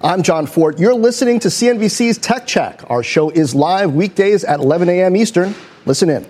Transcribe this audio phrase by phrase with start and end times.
[0.00, 0.78] I'm John Fortt.
[0.78, 2.88] You're listening to CNBC's Tech Check.
[2.88, 5.16] Our show is live weekdays at 11 a.m.
[5.16, 5.56] Eastern.
[5.86, 6.24] Listen in.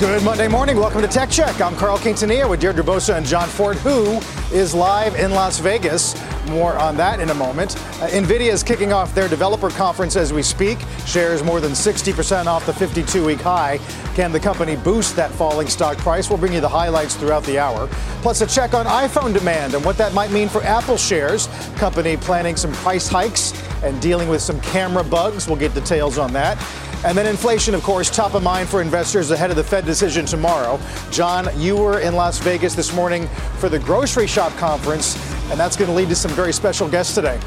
[0.00, 0.78] Good Monday morning.
[0.78, 1.60] Welcome to Tech Check.
[1.60, 4.18] I'm Carl Quintanilla with Deirdre Bosa and John Fortt, who
[4.50, 6.14] is live in Las Vegas.
[6.48, 7.76] More on that in a moment.
[7.76, 10.78] Uh, NVIDIA is kicking off their developer conference as we speak.
[11.04, 13.76] Shares more than 60% off the 52 week high.
[14.14, 16.30] Can the company boost that falling stock price?
[16.30, 17.86] We'll bring you the highlights throughout the hour.
[18.22, 21.46] Plus, a check on iPhone demand and what that might mean for Apple shares.
[21.76, 25.46] Company planning some price hikes and dealing with some camera bugs.
[25.46, 26.56] We'll get details on that.
[27.02, 30.26] And then inflation, of course, top of mind for investors ahead of the Fed decision
[30.26, 30.78] tomorrow.
[31.10, 33.26] John, you were in Las Vegas this morning
[33.58, 35.16] for the grocery shop conference,
[35.50, 37.40] and that's going to lead to some very special guests today.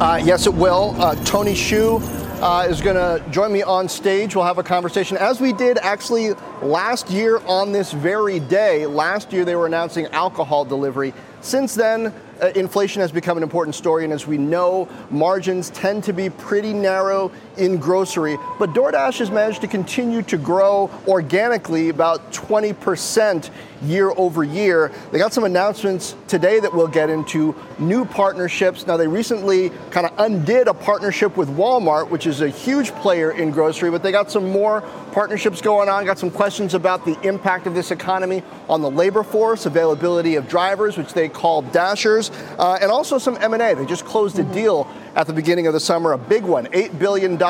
[0.00, 0.96] Uh, yes, it will.
[1.00, 2.02] Uh, Tony Xu
[2.42, 4.34] uh, is going to join me on stage.
[4.34, 8.84] We'll have a conversation, as we did actually last year on this very day.
[8.84, 11.14] Last year, they were announcing alcohol delivery.
[11.40, 16.02] Since then, Uh, inflation has become an important story, and as we know, margins tend
[16.02, 18.36] to be pretty narrow in grocery.
[18.58, 23.48] But DoorDash has managed to continue to grow organically about 20%
[23.82, 24.92] year over year.
[25.10, 28.86] They got some announcements today that we'll get into new partnerships.
[28.86, 33.32] Now, they recently kind of undid a partnership with Walmart, which is a huge player
[33.32, 36.04] in grocery, but they got some more partnerships going on.
[36.04, 40.48] Got some questions about the impact of this economy on the labor force, availability of
[40.48, 43.74] drivers, which they call dashers, uh, and also some M&A.
[43.74, 46.98] They just closed a deal at the beginning of the summer, a big one, $8
[46.98, 47.40] billion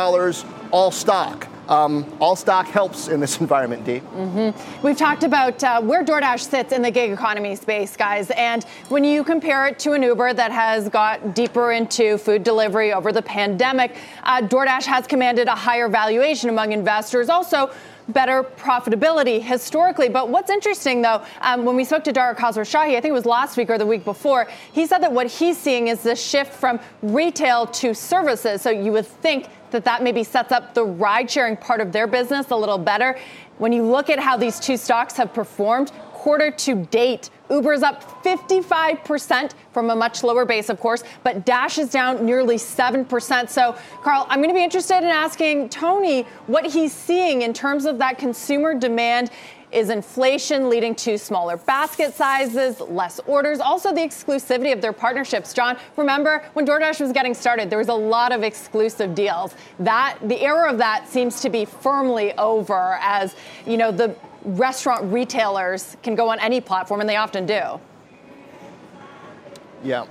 [0.72, 1.48] all stock.
[1.68, 4.00] Um, all stock helps in this environment, Dee.
[4.00, 4.86] Mm-hmm.
[4.86, 8.30] We've talked about uh, where DoorDash sits in the gig economy space, guys.
[8.32, 12.92] And when you compare it to an Uber that has got deeper into food delivery
[12.92, 17.28] over the pandemic, uh, DoorDash has commanded a higher valuation among investors.
[17.28, 17.70] Also,
[18.08, 20.08] better profitability historically.
[20.08, 23.26] But what's interesting, though, um, when we spoke to Dara Khosrowshahi, I think it was
[23.26, 26.52] last week or the week before, he said that what he's seeing is the shift
[26.52, 28.62] from retail to services.
[28.62, 32.06] So you would think that that maybe sets up the ride sharing part of their
[32.06, 33.18] business a little better.
[33.58, 37.82] When you look at how these two stocks have performed quarter to date, Uber is
[37.82, 43.48] up 55% from a much lower base, of course, but Dash is down nearly 7%.
[43.48, 47.84] So, Carl, I'm going to be interested in asking Tony what he's seeing in terms
[47.84, 49.30] of that consumer demand
[49.72, 55.52] is inflation leading to smaller basket sizes, less orders, also the exclusivity of their partnerships?
[55.52, 59.54] John, remember when DoorDash was getting started, there was a lot of exclusive deals.
[59.78, 63.34] That the era of that seems to be firmly over as,
[63.66, 67.80] you know, the restaurant retailers can go on any platform and they often do.
[69.82, 70.06] Yeah.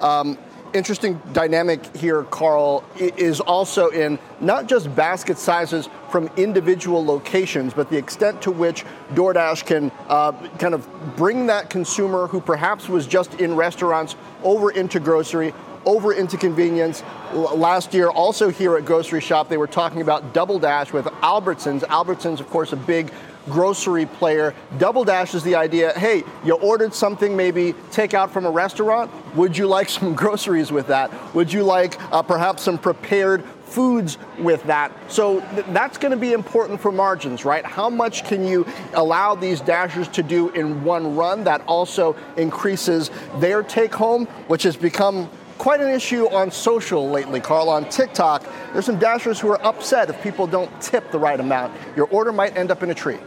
[0.00, 0.38] Um,
[0.74, 7.88] interesting dynamic here, Carl, is also in not just basket sizes from individual locations, but
[7.88, 13.06] the extent to which DoorDash can uh, kind of bring that consumer who perhaps was
[13.06, 15.54] just in restaurants over into grocery,
[15.86, 17.02] over into convenience.
[17.32, 21.80] last year, also here at Grocery Shop, they were talking about Double Dash with Albertsons.
[21.82, 23.12] Albertsons, of course, a big
[23.46, 24.54] grocery player.
[24.78, 29.10] Double Dash is the idea hey, you ordered something maybe take out from a restaurant.
[29.36, 31.10] Would you like some groceries with that?
[31.34, 34.92] Would you like uh, perhaps some prepared foods with that.
[35.08, 37.64] So th- that's going to be important for margins, right?
[37.64, 43.10] How much can you allow these dashers to do in one run that also increases
[43.38, 45.28] their take home, which has become
[45.58, 47.68] quite an issue on social lately, Carl.
[47.68, 51.74] On TikTok, there's some dashers who are upset if people don't tip the right amount.
[51.96, 53.18] Your order might end up in a tree.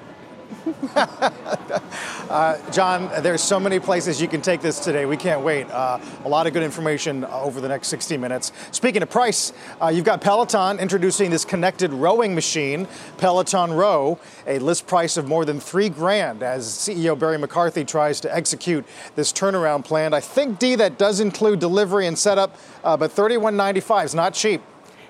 [2.30, 5.06] Uh, John, there's so many places you can take this today.
[5.06, 5.70] We can't wait.
[5.70, 8.52] Uh, a lot of good information over the next 60 minutes.
[8.72, 14.60] Speaking of price, uh, you've got Peloton introducing this connected rowing machine, Peloton Row, a
[14.60, 18.86] list price of more than three grand as CEO Barry McCarthy tries to execute
[19.16, 20.14] this turnaround plan.
[20.14, 24.62] I think, D, that does include delivery and setup, uh, but 31.95 is not cheap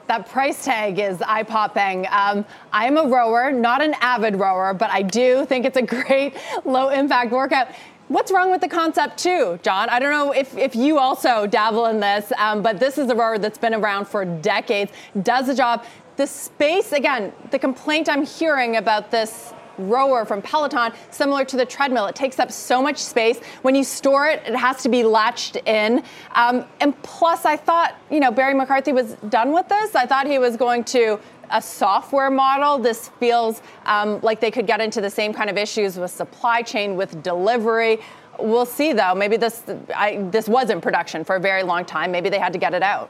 [0.08, 2.08] that price tag is eye popping.
[2.10, 6.36] Um, I'm a rower, not an avid rower, but I do think it's a great
[6.66, 7.68] low impact workout.
[8.08, 9.90] What's wrong with the concept, too, John?
[9.90, 13.16] I don't know if, if you also dabble in this, um, but this is a
[13.16, 14.94] rower that's been around for decades,
[15.24, 15.84] does the job.
[16.16, 21.66] The space, again, the complaint I'm hearing about this rower from Peloton, similar to the
[21.66, 22.06] treadmill.
[22.08, 23.40] It takes up so much space.
[23.62, 26.04] When you store it, it has to be latched in.
[26.34, 29.96] Um, and plus, I thought, you know, Barry McCarthy was done with this.
[29.96, 31.20] I thought he was going to
[31.50, 32.78] a software model.
[32.78, 36.62] This feels um, like they could get into the same kind of issues with supply
[36.62, 38.00] chain, with delivery.
[38.40, 39.16] We'll see, though.
[39.16, 39.64] Maybe this
[39.96, 42.12] I, this was in production for a very long time.
[42.12, 43.10] Maybe they had to get it out.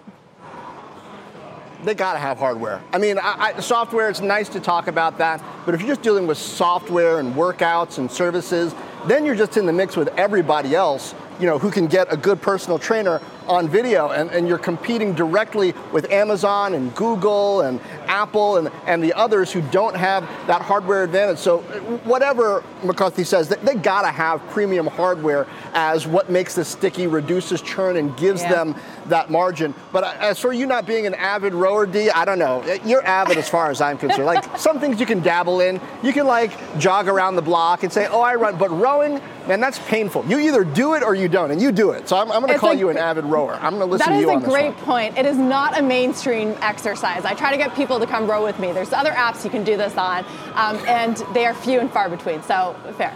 [1.84, 2.82] They got to have hardware.
[2.92, 4.10] I mean, I, I, software.
[4.10, 8.00] It's nice to talk about that, but if you're just dealing with software and workouts
[8.00, 8.74] and services,
[9.06, 11.14] then you're just in the mix with everybody else.
[11.40, 15.14] You know, who can get a good personal trainer on video, and, and you're competing
[15.14, 20.62] directly with Amazon and Google and Apple and, and the others who don't have that
[20.62, 21.38] hardware advantage.
[21.40, 21.60] So,
[22.04, 27.08] whatever McCarthy says, they, they got to have premium hardware as what makes this sticky,
[27.08, 28.52] reduces churn, and gives yeah.
[28.52, 28.76] them
[29.08, 29.74] that margin.
[29.92, 32.64] But uh, as for you not being an avid rower, D, I don't know.
[32.86, 34.26] You're avid as far as I'm concerned.
[34.26, 35.80] like some things you can dabble in.
[36.04, 38.58] You can like jog around the block and say, oh, I run.
[38.58, 40.26] But rowing, man, that's painful.
[40.26, 42.08] You either do it or you don't, and you do it.
[42.10, 43.37] So I'm, I'm going to call you an avid rower.
[43.46, 45.18] I'm going to listen to you on That is a great point.
[45.18, 47.26] It is not a mainstream exercise.
[47.26, 48.72] I try to get people to come row with me.
[48.72, 50.26] There's other apps you can do this on,
[50.56, 52.42] um, and they are few and far between.
[52.44, 53.14] So fair.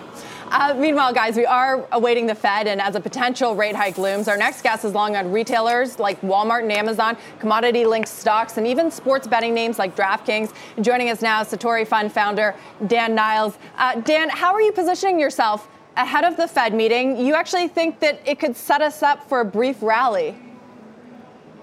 [0.52, 4.28] Uh, meanwhile, guys, we are awaiting the Fed, and as a potential rate hike looms,
[4.28, 8.68] our next guest is long on retailers like Walmart and Amazon, commodity linked stocks, and
[8.68, 10.54] even sports betting names like DraftKings.
[10.82, 12.54] Joining us now, is Satori Fund founder
[12.88, 13.58] Dan Niles.
[13.78, 17.18] Uh, Dan, how are you positioning yourself ahead of the Fed meeting?
[17.18, 20.36] You actually think that it could set us up for a brief rally?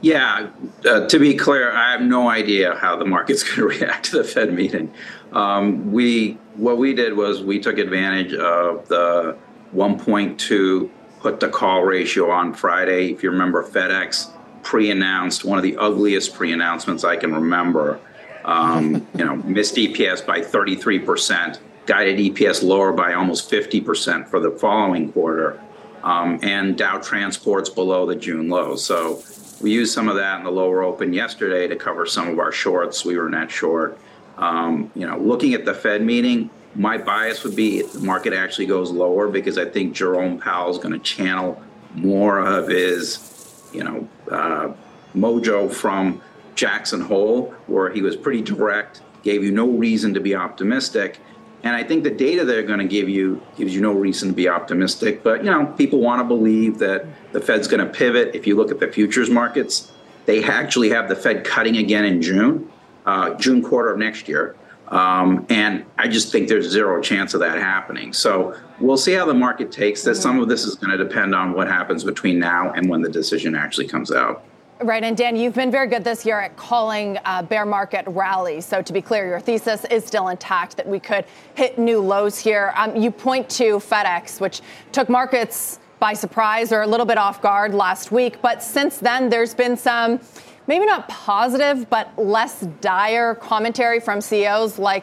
[0.01, 0.51] Yeah,
[0.89, 4.19] uh, to be clear, I have no idea how the market's going to react to
[4.19, 4.93] the Fed meeting.
[5.33, 9.37] Um, we what we did was we took advantage of the
[9.75, 10.91] 1.2
[11.21, 13.13] put to call ratio on Friday.
[13.13, 14.31] If you remember, FedEx
[14.63, 18.01] pre-announced one of the ugliest pre-announcements I can remember.
[18.45, 24.29] Um, you know, missed EPS by 33 percent, guided EPS lower by almost 50 percent
[24.29, 25.58] for the following quarter,
[26.05, 28.76] um, and Dow Transport's below the June low.
[28.76, 29.23] So
[29.62, 32.52] we used some of that in the lower open yesterday to cover some of our
[32.52, 33.06] shorts.
[33.06, 33.99] We were net short.
[34.37, 38.67] Um, you know, looking at the Fed meeting, my bias would be the market actually
[38.67, 41.61] goes lower because I think Jerome Powell is going to channel
[41.94, 44.75] more of his, you know, uh,
[45.17, 46.20] mojo from
[46.55, 51.19] Jackson Hole, where he was pretty direct, gave you no reason to be optimistic.
[51.63, 54.35] And I think the data they're going to give you gives you no reason to
[54.35, 55.23] be optimistic.
[55.23, 58.35] But you know, people want to believe that the Fed's going to pivot.
[58.35, 59.93] If you look at the futures markets,
[60.27, 62.71] they actually have the Fed cutting again in June,
[63.07, 64.57] uh, June quarter of next year.
[64.89, 68.13] Um, and I just think there's zero chance of that happening.
[68.13, 70.21] So we'll see how the market takes this.
[70.21, 73.11] Some of this is going to depend on what happens between now and when the
[73.11, 74.45] decision actually comes out.
[74.81, 78.65] Right, and Dan, you've been very good this year at calling uh, bear market rallies.
[78.65, 81.25] So to be clear, your thesis is still intact that we could
[81.57, 82.73] hit new lows here.
[82.77, 84.61] Um, you point to FedEx, which
[84.93, 89.29] took markets by surprise or a little bit off guard last week, but since then
[89.29, 90.21] there's been some,
[90.69, 95.03] maybe not positive, but less dire commentary from CEOs like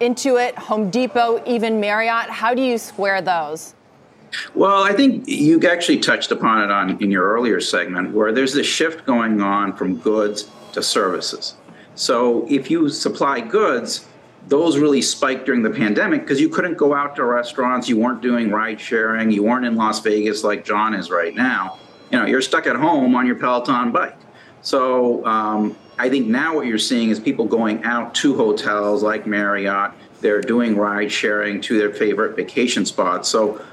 [0.00, 2.30] Intuit, Home Depot, even Marriott.
[2.30, 3.74] How do you square those?
[4.54, 8.52] Well, I think you actually touched upon it on in your earlier segment where there's
[8.52, 11.54] this shift going on from goods to services.
[11.94, 14.06] So if you supply goods,
[14.48, 18.20] those really spiked during the pandemic because you couldn't go out to restaurants, you weren't
[18.20, 21.78] doing ride sharing, you weren't in Las Vegas like John is right now.
[22.10, 24.18] You know, you're stuck at home on your Peloton bike.
[24.60, 29.26] So um, I think now what you're seeing is people going out to hotels like
[29.26, 29.92] Marriott.
[30.20, 33.28] They're doing ride sharing to their favorite vacation spots.
[33.28, 33.64] So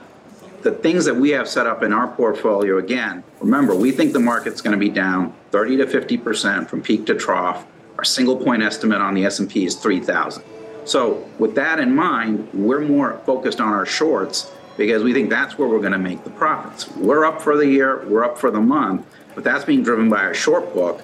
[0.63, 4.19] the things that we have set up in our portfolio, again, remember, we think the
[4.19, 7.65] market's going to be down 30 to 50% from peak to trough.
[7.97, 10.43] Our single point estimate on the S&P is 3,000.
[10.85, 15.57] So with that in mind, we're more focused on our shorts because we think that's
[15.57, 16.89] where we're going to make the profits.
[16.95, 20.23] We're up for the year, we're up for the month, but that's being driven by
[20.23, 21.03] our short book,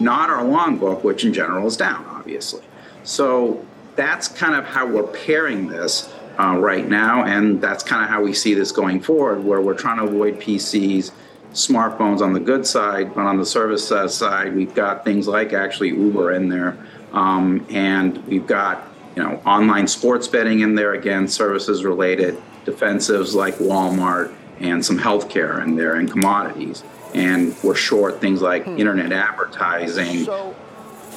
[0.00, 2.62] not our long book, which in general is down, obviously.
[3.02, 3.64] So
[3.96, 8.22] that's kind of how we're pairing this uh, right now, and that's kind of how
[8.22, 11.12] we see this going forward, where we're trying to avoid PCs,
[11.52, 15.90] smartphones on the good side, but on the service side, we've got things like actually
[15.90, 16.76] Uber in there,
[17.12, 23.34] um, and we've got you know online sports betting in there again, services related, defensives
[23.34, 26.82] like Walmart, and some healthcare in there and commodities,
[27.14, 28.78] and we're short things like hmm.
[28.78, 30.54] internet advertising, so-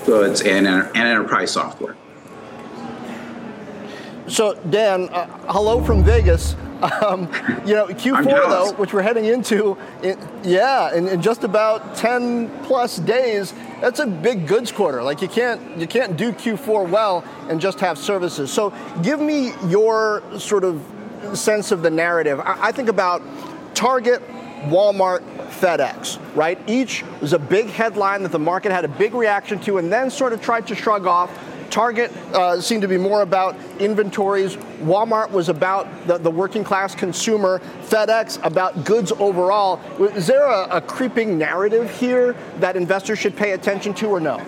[0.05, 1.95] goods, and, and enterprise software.
[4.27, 6.55] So, Dan, uh, hello from Vegas.
[7.01, 7.21] Um,
[7.65, 12.51] you know, Q4 though, which we're heading into, it, yeah, in, in, just about 10
[12.65, 15.01] plus days, that's a big goods quarter.
[15.01, 18.53] Like you can't you can't do Q4 well and just have services.
[18.53, 20.83] So give me your sort of
[21.33, 22.39] sense of the narrative.
[22.41, 23.23] I, I think about
[23.73, 24.21] Target,
[24.65, 26.59] Walmart, FedEx, right?
[26.67, 30.11] Each was a big headline that the market had a big reaction to and then
[30.11, 31.31] sort of tried to shrug off
[31.69, 34.55] Target uh, seemed to be more about inventories.
[34.81, 37.59] Walmart was about the, the, working class consumer.
[37.83, 39.81] FedEx about goods overall.
[39.99, 44.41] Is there a, a creeping narrative here that investors should pay attention to or no?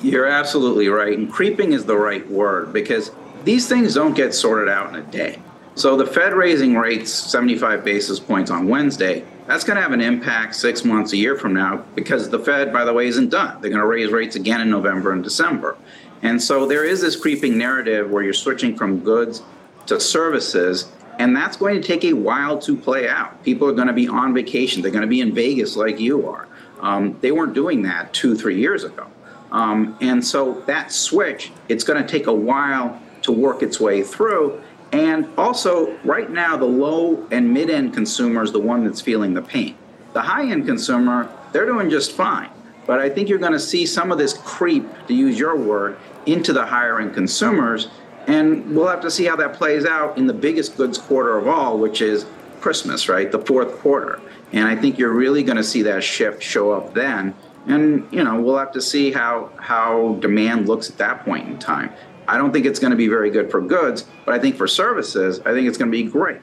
[0.00, 1.16] You're absolutely right.
[1.16, 3.12] And creeping is the right word because
[3.44, 5.40] these things don't get sorted out in a day.
[5.74, 10.00] So the Fed raising rates 75 basis points on Wednesday that's going to have an
[10.00, 13.60] impact six months, a year from now, because the Fed, by the way, isn't done.
[13.60, 15.76] They're going to raise rates again in November and December.
[16.22, 19.42] And so there is this creeping narrative where you're switching from goods
[19.86, 23.42] to services, and that's going to take a while to play out.
[23.42, 26.28] People are going to be on vacation, they're going to be in Vegas like you
[26.28, 26.48] are.
[26.80, 29.06] Um, they weren't doing that two, three years ago.
[29.50, 34.02] Um, and so that switch, it's going to take a while to work its way
[34.02, 34.62] through.
[34.92, 39.32] And also, right now, the low and mid end consumer is the one that's feeling
[39.32, 39.76] the pain.
[40.12, 42.50] The high end consumer, they're doing just fine.
[42.86, 45.96] But I think you're going to see some of this creep, to use your word,
[46.26, 47.88] into the higher end consumers.
[48.26, 51.48] And we'll have to see how that plays out in the biggest goods quarter of
[51.48, 52.26] all, which is
[52.60, 53.32] Christmas, right?
[53.32, 54.20] The fourth quarter.
[54.52, 57.34] And I think you're really going to see that shift show up then.
[57.66, 61.58] And, you know, we'll have to see how, how demand looks at that point in
[61.58, 61.92] time.
[62.28, 64.68] I don't think it's going to be very good for goods, but I think for
[64.68, 66.40] services, I think it's going to be great.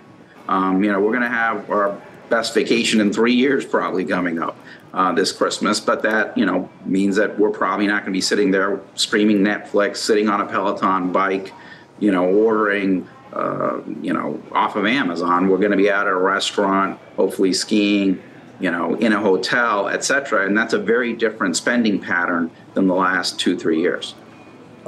[0.48, 4.40] Um, you know, we're going to have our best vacation in three years probably coming
[4.40, 4.58] up
[4.94, 8.22] uh, this Christmas, but that you know means that we're probably not going to be
[8.22, 11.54] sitting there streaming Netflix, sitting on a Peloton bike,
[12.00, 13.08] you know, ordering.
[13.32, 18.20] Uh, you know, off of Amazon, we're going to be at a restaurant, hopefully skiing,
[18.60, 20.48] you know, in a hotel, et cetera.
[20.48, 24.16] And that's a very different spending pattern than the last two, three years.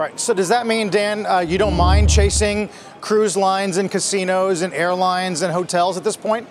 [0.01, 0.19] Right.
[0.19, 2.69] So does that mean, Dan, uh, you don't mind chasing
[3.01, 6.47] cruise lines and casinos and airlines and hotels at this point?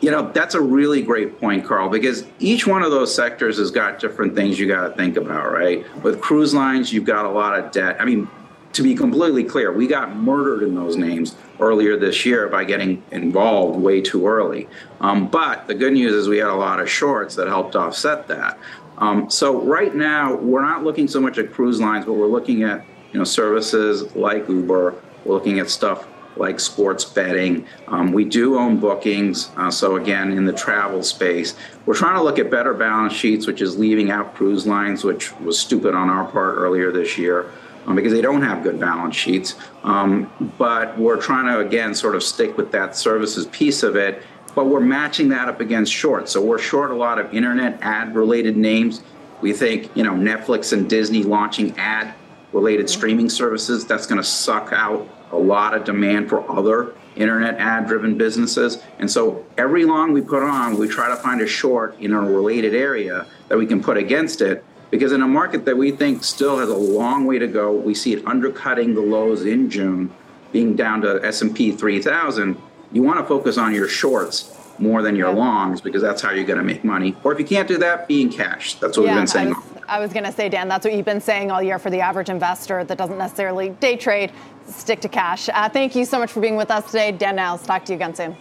[0.00, 3.70] You know, that's a really great point, Carl, because each one of those sectors has
[3.70, 5.84] got different things you got to think about, right?
[6.02, 8.00] With cruise lines, you've got a lot of debt.
[8.00, 8.26] I mean,
[8.72, 13.02] to be completely clear, we got murdered in those names earlier this year by getting
[13.10, 14.68] involved way too early.
[15.00, 18.28] Um, but the good news is we had a lot of shorts that helped offset
[18.28, 18.58] that.
[18.98, 22.62] Um, so right now, we're not looking so much at cruise lines, but we're looking
[22.64, 24.94] at you know services like Uber.
[25.24, 27.66] We're looking at stuff like sports betting.
[27.88, 29.50] Um, we do own bookings.
[29.56, 31.54] Uh, so again, in the travel space,
[31.86, 35.34] we're trying to look at better balance sheets, which is leaving out cruise lines, which
[35.40, 37.50] was stupid on our part earlier this year.
[37.86, 39.54] Um, because they don't have good balance sheets.
[39.82, 44.22] Um, but we're trying to, again, sort of stick with that services piece of it
[44.54, 46.28] but we're matching that up against short.
[46.28, 49.02] So we're short a lot of internet ad related names.
[49.40, 52.14] We think, you know, Netflix and Disney launching ad
[52.52, 52.98] related mm-hmm.
[52.98, 57.86] streaming services, that's going to suck out a lot of demand for other internet ad
[57.86, 58.82] driven businesses.
[58.98, 62.20] And so every long we put on, we try to find a short in a
[62.20, 64.64] related area that we can put against it.
[64.90, 67.94] Because in a market that we think still has a long way to go, we
[67.94, 70.10] see it undercutting the lows in June,
[70.50, 72.56] being down to S&P 3000
[72.92, 76.44] you want to focus on your shorts more than your longs because that's how you're
[76.44, 77.16] going to make money.
[77.24, 78.74] Or if you can't do that, be in cash.
[78.74, 79.54] That's what yeah, we've been saying.
[79.88, 81.90] I was, was going to say, Dan, that's what you've been saying all year for
[81.90, 84.32] the average investor that doesn't necessarily day trade,
[84.66, 85.48] stick to cash.
[85.48, 87.12] Uh, thank you so much for being with us today.
[87.12, 88.36] Dan Niles, talk to you again soon.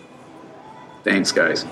[1.04, 1.66] Thanks, guys.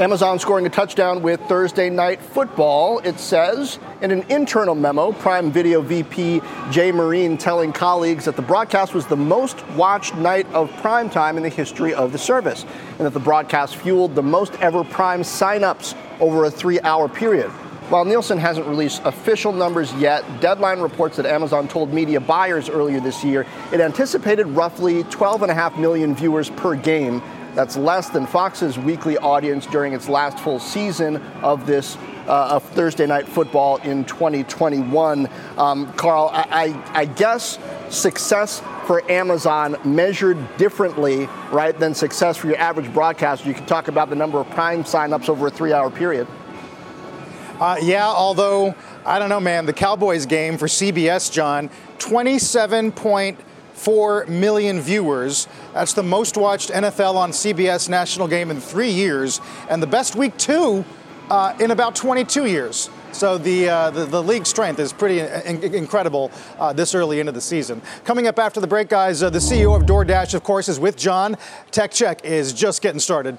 [0.00, 3.78] Amazon scoring a touchdown with Thursday night football, it says.
[4.00, 6.40] In an internal memo, Prime Video VP
[6.70, 11.36] Jay Marine telling colleagues that the broadcast was the most watched night of prime time
[11.36, 12.64] in the history of the service,
[12.96, 17.50] and that the broadcast fueled the most ever Prime signups over a three hour period.
[17.90, 23.00] While Nielsen hasn't released official numbers yet, Deadline reports that Amazon told media buyers earlier
[23.00, 27.20] this year it anticipated roughly 12.5 million viewers per game
[27.54, 32.62] that's less than Fox's weekly audience during its last full season of this uh, of
[32.62, 35.28] Thursday night football in 2021.
[35.56, 36.46] Um, Carl, I,
[36.94, 43.48] I, I guess success for Amazon measured differently, right, than success for your average broadcaster.
[43.48, 46.28] You can talk about the number of prime signups over a three-hour period.
[47.58, 49.66] Uh, yeah, although I don't know, man.
[49.66, 53.38] The Cowboys game for CBS, John, 27 point
[53.80, 55.48] 4 million viewers.
[55.72, 60.16] That's the most watched NFL on CBS national game in three years, and the best
[60.16, 60.84] week two
[61.30, 62.90] uh, in about 22 years.
[63.12, 67.32] So the, uh, the, the league strength is pretty in- incredible uh, this early into
[67.32, 67.80] the season.
[68.04, 70.98] Coming up after the break, guys, uh, the CEO of DoorDash, of course, is with
[70.98, 71.38] John.
[71.70, 73.38] Tech Check is just getting started.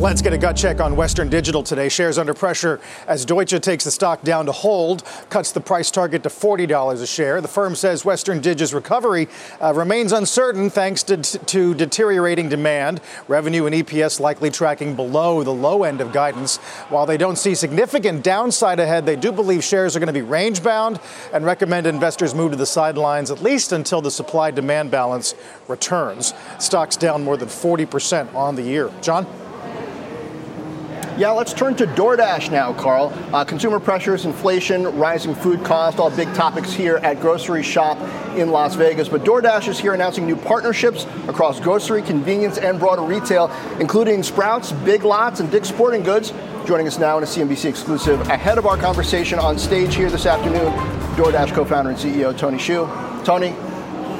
[0.00, 1.90] Let's get a gut check on Western Digital today.
[1.90, 6.22] Shares under pressure as Deutsche takes the stock down to hold, cuts the price target
[6.22, 7.42] to $40 a share.
[7.42, 9.28] The firm says Western Digi's recovery
[9.60, 13.02] uh, remains uncertain thanks to, to deteriorating demand.
[13.28, 16.56] Revenue and EPS likely tracking below the low end of guidance.
[16.88, 20.22] While they don't see significant downside ahead, they do believe shares are going to be
[20.22, 20.98] range bound
[21.34, 25.34] and recommend investors move to the sidelines at least until the supply demand balance
[25.68, 26.32] returns.
[26.58, 28.90] Stocks down more than 40% on the year.
[29.02, 29.26] John?
[31.18, 33.12] Yeah, let's turn to DoorDash now, Carl.
[33.34, 37.98] Uh, consumer pressures, inflation, rising food costs, all big topics here at Grocery Shop
[38.36, 39.08] in Las Vegas.
[39.08, 44.72] But DoorDash is here announcing new partnerships across grocery, convenience, and broader retail, including Sprouts,
[44.72, 46.32] Big Lots, and Dick's Sporting Goods.
[46.64, 50.24] Joining us now in a CNBC exclusive ahead of our conversation on stage here this
[50.26, 50.72] afternoon,
[51.16, 53.24] DoorDash co founder and CEO Tony Xu.
[53.24, 53.54] Tony,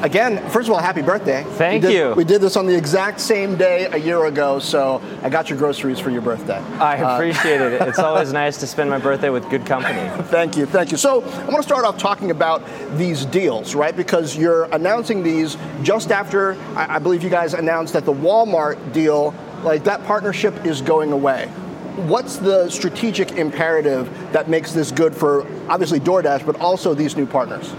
[0.03, 1.45] again, first of all, happy birthday.
[1.51, 2.15] Thank we did, you.
[2.15, 5.59] We did this on the exact same day a year ago, so I got your
[5.59, 6.59] groceries for your birthday.
[6.79, 7.89] I uh, appreciate uh, it.
[7.89, 10.01] It's always nice to spend my birthday with good company.
[10.25, 10.97] thank you, thank you.
[10.97, 12.63] So I want to start off talking about
[12.97, 13.97] these deals, right?
[13.97, 18.93] Because you're announcing these just after I, I believe you guys announced that the Walmart
[18.93, 21.51] deal, like that partnership is going away
[22.07, 27.27] what's the strategic imperative that makes this good for obviously DoorDash, but also these new
[27.27, 27.75] partners?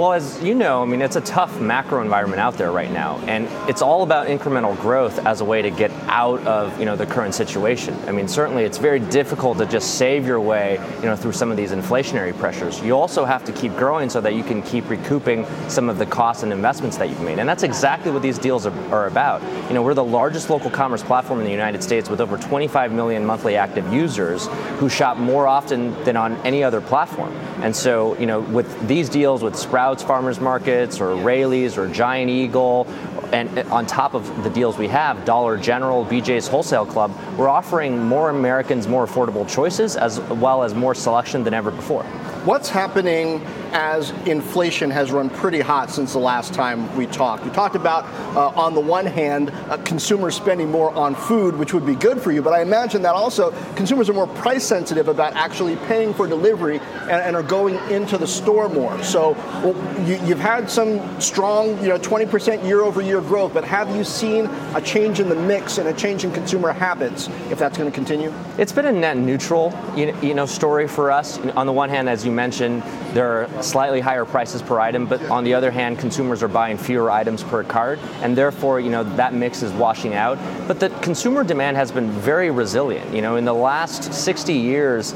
[0.00, 3.18] Well, as you know, I mean, it's a tough macro environment out there right now,
[3.26, 6.96] and it's all about incremental growth as a way to get out of you know
[6.96, 7.96] the current situation.
[8.06, 11.50] I mean, certainly it's very difficult to just save your way you know through some
[11.50, 12.80] of these inflationary pressures.
[12.82, 16.06] You also have to keep growing so that you can keep recouping some of the
[16.06, 19.40] costs and investments that you've made, and that's exactly what these deals are, are about.
[19.68, 22.92] You know, we're the largest local commerce platform in the United States with over 25
[22.92, 27.32] million monthly active users who shop more often than on any other platform.
[27.62, 32.30] And so, you know, with these deals with Sprouts Farmers Markets or Raley's or Giant
[32.30, 32.86] Eagle,
[33.32, 37.98] and on top of the deals we have, Dollar General, BJ's Wholesale Club, we're offering
[38.04, 42.02] more Americans more affordable choices as well as more selection than ever before.
[42.44, 47.44] What's happening as inflation has run pretty hot since the last time we talked?
[47.44, 51.74] We talked about, uh, on the one hand, uh, consumers spending more on food, which
[51.74, 55.08] would be good for you, but I imagine that also consumers are more price sensitive
[55.08, 59.02] about actually paying for delivery and, and are going into the store more.
[59.02, 63.64] So well, you, have had some strong, you know, 20% year over year growth, but
[63.64, 67.58] have you seen a change in the mix and a change in consumer habits if
[67.58, 68.32] that's going to continue?
[68.56, 71.38] It's been a net neutral, you know, story for us.
[71.50, 75.06] On the one hand, as you you mentioned, there are slightly higher prices per item,
[75.06, 78.90] but on the other hand, consumers are buying fewer items per cart, and therefore, you
[78.90, 80.38] know, that mix is washing out.
[80.66, 83.14] But the consumer demand has been very resilient.
[83.14, 85.14] You know, in the last 60 years,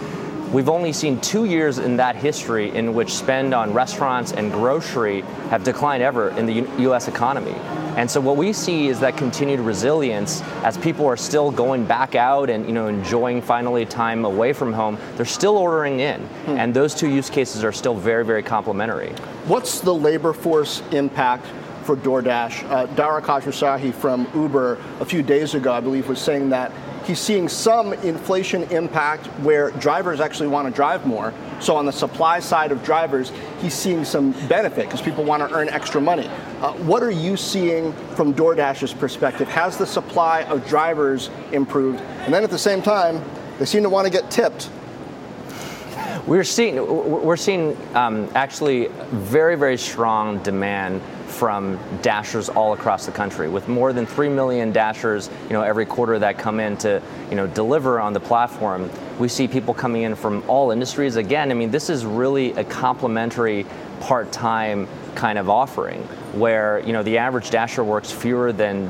[0.55, 5.23] We've only seen two years in that history in which spend on restaurants and grocery
[5.51, 7.57] have declined ever in the U- US economy.
[7.97, 12.15] And so what we see is that continued resilience as people are still going back
[12.15, 14.99] out and you know enjoying finally time away from home.
[15.17, 16.59] They're still ordering in, hmm.
[16.59, 19.11] and those two use cases are still very very complementary.
[19.47, 21.47] What's the labor force impact
[21.85, 22.69] for DoorDash.
[22.71, 26.73] Uh, Dara Khosrowshahi from Uber a few days ago, I believe, was saying that
[27.05, 31.33] he's seeing some inflation impact where drivers actually want to drive more.
[31.65, 35.55] So on the supply side of drivers, he's seeing some benefit because people want to
[35.57, 36.29] earn extra money.
[36.61, 39.49] Uh, what are you seeing from DoorDash's perspective?
[39.49, 42.03] Has the supply of drivers improved?
[42.03, 43.25] And then at the same time,
[43.59, 44.69] they seem to want to get tipped.
[46.27, 51.01] We're seeing we're seeing um, actually very very strong demand
[51.35, 55.85] from dashers all across the country with more than 3 million dashers you know every
[55.85, 60.03] quarter that come in to you know deliver on the platform we see people coming
[60.03, 63.67] in from all industries again i mean this is really a complementary
[64.01, 66.01] part-time kind of offering
[66.33, 68.89] where you know the average dasher works fewer than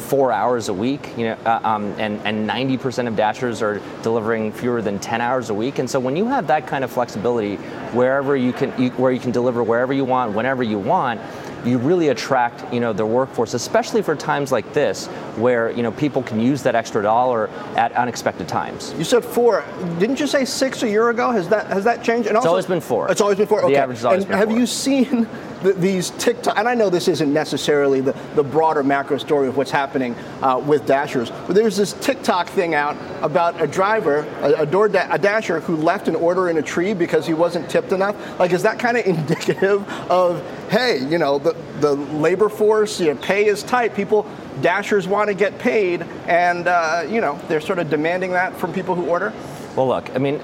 [0.00, 4.50] four hours a week, you know, uh, um, and, and 90% of dashers are delivering
[4.50, 5.78] fewer than 10 hours a week.
[5.78, 7.56] And so when you have that kind of flexibility,
[7.92, 11.20] wherever you can, you, where you can deliver wherever you want, whenever you want,
[11.64, 15.92] you really attract you know the workforce, especially for times like this, where you know
[15.92, 18.94] people can use that extra dollar at unexpected times.
[18.98, 19.64] You said four.
[19.98, 21.30] Didn't you say six a year ago?
[21.30, 22.28] Has that has that changed?
[22.28, 23.10] And it's also, always been four.
[23.10, 23.62] It's always been four.
[23.64, 23.74] Okay.
[23.74, 24.58] The average has always and been have four.
[24.58, 25.28] you seen
[25.62, 26.58] the, these TikTok?
[26.58, 30.62] And I know this isn't necessarily the, the broader macro story of what's happening uh,
[30.64, 35.08] with dashers, but there's this TikTok thing out about a driver, a, a door da-
[35.10, 38.38] a dasher who left an order in a tree because he wasn't tipped enough.
[38.38, 43.12] Like, is that kind of indicative of hey, you know, the the labor force, you
[43.12, 43.94] know, pay is tight.
[43.94, 44.26] People,
[44.60, 48.72] dashers want to get paid, and uh, you know, they're sort of demanding that from
[48.72, 49.32] people who order.
[49.76, 50.40] Well, look, I mean,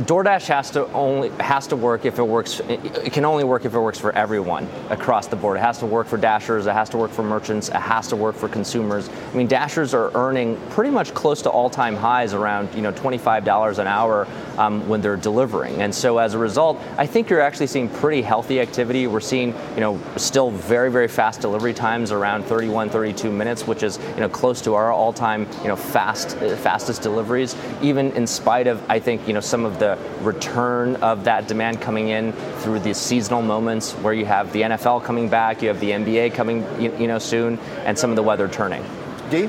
[0.00, 2.60] DoorDash has to only has to work if it works.
[2.68, 5.58] It can only work if it works for everyone across the board.
[5.58, 6.66] It has to work for Dashers.
[6.66, 7.68] It has to work for merchants.
[7.68, 9.10] It has to work for consumers.
[9.10, 13.78] I mean, Dashers are earning pretty much close to all-time highs, around you know $25
[13.78, 15.82] an hour um, when they're delivering.
[15.82, 19.06] And so as a result, I think you're actually seeing pretty healthy activity.
[19.06, 23.82] We're seeing you know still very very fast delivery times, around 31, 32 minutes, which
[23.82, 28.66] is you know close to our all-time you know fast fastest deliveries, even in spite
[28.66, 29.89] of I think you know some of the
[30.22, 35.04] return of that demand coming in through these seasonal moments where you have the NFL
[35.04, 38.48] coming back, you have the NBA coming, you, know, soon, and some of the weather
[38.48, 38.84] turning.
[39.30, 39.48] Dee?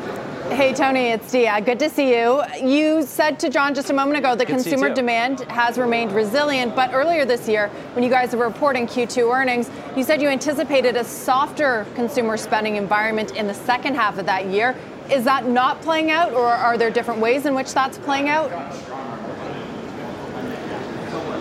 [0.51, 1.47] Hey Tony, it's Dee.
[1.47, 2.43] Uh, good to see you.
[2.61, 6.93] You said to John just a moment ago that consumer demand has remained resilient, but
[6.93, 11.05] earlier this year, when you guys were reporting Q2 earnings, you said you anticipated a
[11.05, 14.75] softer consumer spending environment in the second half of that year.
[15.09, 18.51] Is that not playing out, or are there different ways in which that's playing out?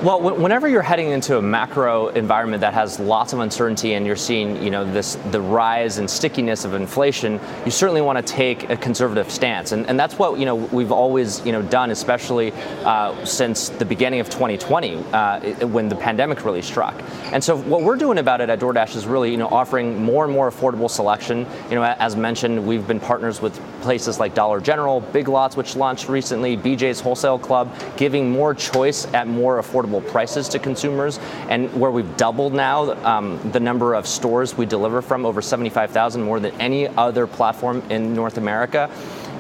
[0.03, 4.17] Well, whenever you're heading into a macro environment that has lots of uncertainty and you're
[4.17, 8.71] seeing, you know, this the rise and stickiness of inflation, you certainly want to take
[8.71, 12.53] a conservative stance, and, and that's what you know we've always you know done, especially
[12.87, 16.95] uh, since the beginning of 2020 uh, when the pandemic really struck.
[17.25, 20.25] And so what we're doing about it at DoorDash is really you know offering more
[20.25, 21.47] and more affordable selection.
[21.69, 25.77] You know, as mentioned, we've been partners with places like Dollar General, Big Lots, which
[25.77, 29.59] launched recently, BJ's Wholesale Club, giving more choice at more
[29.91, 34.67] affordable prices to consumers, and where we've doubled now um, the number of stores we
[34.67, 38.91] deliver from, over 75,000 more than any other platform in North America.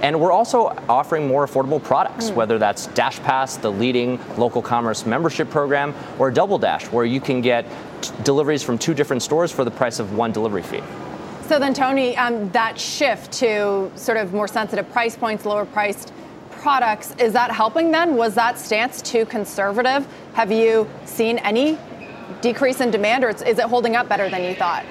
[0.03, 2.35] And we're also offering more affordable products, mm.
[2.35, 7.21] whether that's Dash Pass, the leading local commerce membership program, or Double Dash, where you
[7.21, 7.67] can get
[8.01, 10.83] t- deliveries from two different stores for the price of one delivery fee.
[11.49, 16.13] So then, Tony, um, that shift to sort of more sensitive price points, lower priced
[16.61, 18.16] products, is that helping then?
[18.16, 20.07] Was that stance too conservative?
[20.35, 21.79] Have you seen any
[22.40, 24.85] decrease in demand, or is it holding up better than you thought?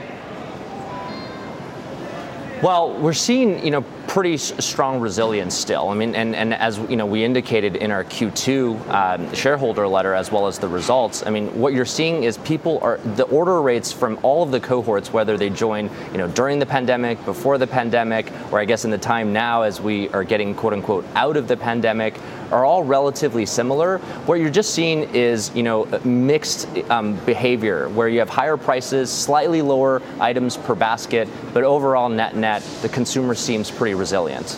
[2.62, 5.88] Well, we're seeing, you know, pretty strong resilience still.
[5.88, 10.13] I mean, and, and as you know, we indicated in our Q2 um, shareholder letter
[10.13, 11.26] as well as the results.
[11.26, 14.60] I mean, what you're seeing is people are the order rates from all of the
[14.60, 18.84] cohorts, whether they join, you know, during the pandemic, before the pandemic, or I guess
[18.84, 22.15] in the time now as we are getting quote unquote out of the pandemic,
[22.51, 23.99] are all relatively similar.
[24.25, 29.12] What you're just seeing is, you know, mixed um, behavior where you have higher prices,
[29.12, 34.57] slightly lower items per basket, but overall net net, the consumer seems pretty resilient.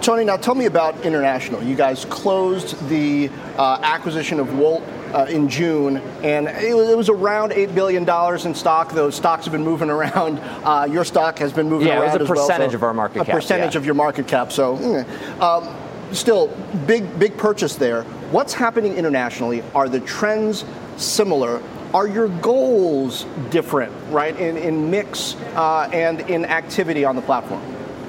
[0.00, 1.62] Tony, now tell me about international.
[1.62, 6.96] You guys closed the uh, acquisition of Wolt uh, in June, and it was, it
[6.96, 8.92] was, around eight billion dollars in stock.
[8.92, 10.38] Those stocks have been moving around.
[10.64, 12.08] Uh, your stock has been moving yeah, around.
[12.08, 13.34] Yeah, it was a percentage well, so of our market a cap.
[13.34, 13.78] A percentage yeah.
[13.78, 14.52] of your market cap.
[14.52, 15.74] So, mm, um,
[16.12, 16.48] still,
[16.86, 18.02] big big purchase there.
[18.30, 19.62] What's happening internationally?
[19.74, 20.64] Are the trends
[20.96, 21.62] similar?
[21.94, 27.62] Are your goals different, right, in, in mix uh, and in activity on the platform?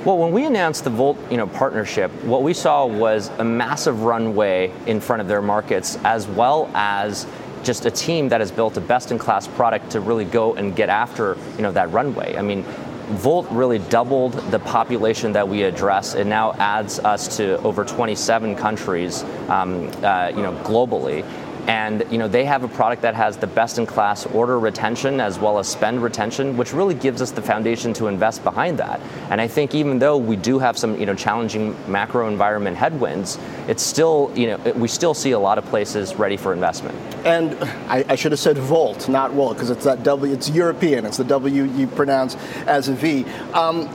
[0.04, 4.04] Well, when we announced the Wolt, you know, partnership, what we saw was a massive
[4.04, 7.26] runway in front of their markets, as well as
[7.64, 11.38] just a team that has built a best-in-class product to really go and get after
[11.58, 12.36] you know that runway.
[12.38, 12.64] I mean,
[13.24, 16.14] Wolt really doubled the population that we address.
[16.14, 21.26] It now adds us to over 27 countries, um, uh, you know, globally.
[21.70, 25.60] And you know they have a product that has the best-in-class order retention as well
[25.60, 29.00] as spend retention, which really gives us the foundation to invest behind that.
[29.30, 33.38] And I think even though we do have some you know challenging macro environment headwinds,
[33.68, 36.98] it's still you know we still see a lot of places ready for investment.
[37.24, 37.54] And
[37.88, 40.34] I, I should have said Volt, not Wolt, because it's that W.
[40.34, 41.06] It's European.
[41.06, 43.26] It's the W you pronounce as a V.
[43.54, 43.88] Um,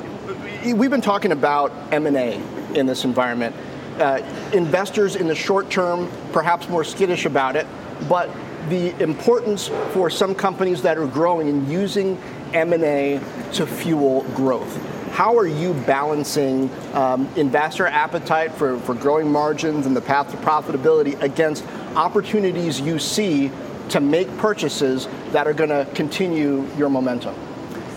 [0.65, 2.41] we've been talking about M&A
[2.79, 3.57] in this environment
[4.01, 7.67] uh, investors in the short term perhaps more skittish about it,
[8.09, 8.31] but
[8.69, 12.19] the importance for some companies that are growing and using
[12.53, 13.21] M&A
[13.53, 14.77] to fuel growth.
[15.11, 20.37] How are you balancing um, investor appetite for, for growing margins and the path to
[20.39, 23.53] profitability against opportunities you see
[23.91, 27.35] to make purchases that are going to continue your momentum?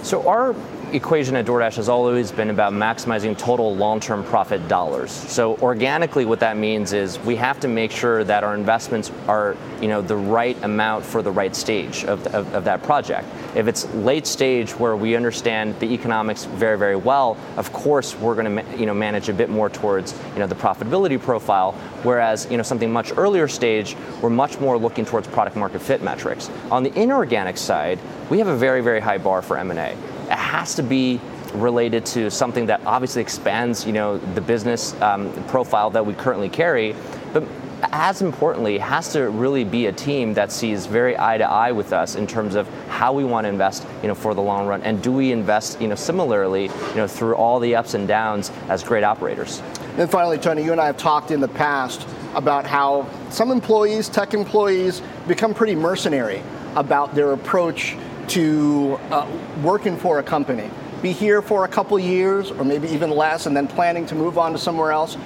[0.03, 0.53] So our
[0.93, 5.11] equation at DoorDash has always been about maximizing total long-term profit dollars.
[5.11, 9.55] So organically, what that means is we have to make sure that our investments are,
[9.81, 13.27] you know, the right amount for the right stage of, of, of that project.
[13.55, 18.35] If it's late stage where we understand the economics very, very well, of course we're
[18.35, 21.73] going to, you know, manage a bit more towards, you know, the profitability profile.
[22.03, 26.01] Whereas, you know, something much earlier stage, we're much more looking towards product market fit
[26.01, 26.49] metrics.
[26.71, 29.95] On the inorganic side, we have a very, very high bar for M&A
[30.27, 31.19] it has to be
[31.53, 36.49] related to something that obviously expands, you know, the business um, profile that we currently
[36.49, 36.95] carry,
[37.33, 37.43] but
[37.91, 41.93] as importantly, has to really be a team that sees very eye to eye with
[41.93, 44.81] us in terms of how we want to invest, you know, for the long run,
[44.81, 48.51] and do we invest, you know, similarly, you know, through all the ups and downs
[48.69, 49.61] as great operators.
[49.97, 54.09] And finally, Tony, you and I have talked in the past about how some employees,
[54.09, 56.41] tech employees, become pretty mercenary
[56.75, 57.95] about their approach
[58.29, 59.27] to uh,
[59.63, 60.69] working for a company.
[61.01, 64.37] Be here for a couple years or maybe even less and then planning to move
[64.37, 65.17] on to somewhere else.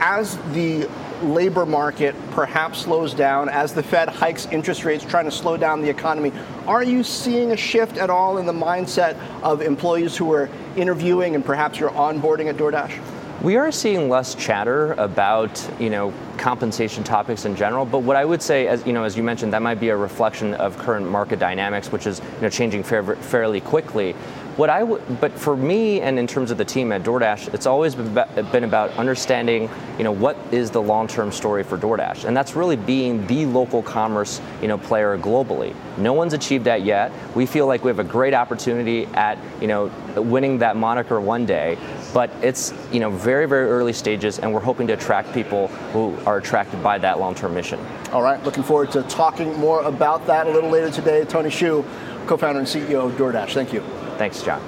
[0.00, 0.88] As the
[1.22, 5.82] labor market perhaps slows down, as the Fed hikes interest rates trying to slow down
[5.82, 6.32] the economy,
[6.66, 11.34] are you seeing a shift at all in the mindset of employees who are interviewing
[11.34, 13.17] and perhaps you're onboarding at DoorDash?
[13.40, 18.24] We are seeing less chatter about, you know, compensation topics in general, but what I
[18.24, 21.08] would say, as you know, as you mentioned, that might be a reflection of current
[21.08, 24.16] market dynamics, which is you know changing fairly quickly.
[24.58, 27.64] What I would, but for me and in terms of the team at DoorDash, it's
[27.64, 32.56] always been about understanding, you know, what is the long-term story for DoorDash, and that's
[32.56, 35.76] really being the local commerce, you know, player globally.
[35.96, 37.12] No one's achieved that yet.
[37.36, 41.46] We feel like we have a great opportunity at, you know, winning that moniker one
[41.46, 41.78] day,
[42.12, 46.16] but it's, you know, very very early stages, and we're hoping to attract people who
[46.26, 47.78] are attracted by that long-term mission.
[48.10, 51.24] All right, looking forward to talking more about that a little later today.
[51.26, 51.84] Tony Xu,
[52.26, 53.54] co-founder and CEO of DoorDash.
[53.54, 53.84] Thank you.
[54.18, 54.60] Thanks, John.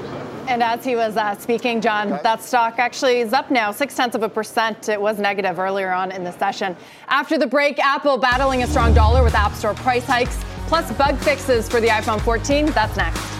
[0.49, 2.23] And as he was uh, speaking, John, okay.
[2.23, 4.89] that stock actually is up now, six tenths of a percent.
[4.89, 6.77] It was negative earlier on in the session.
[7.09, 11.17] After the break, Apple battling a strong dollar with App Store price hikes, plus bug
[11.19, 12.67] fixes for the iPhone 14.
[12.67, 13.40] That's next.